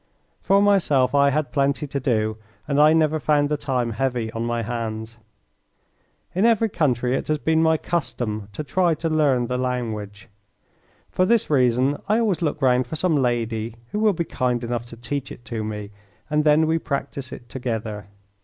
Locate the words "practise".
16.79-17.31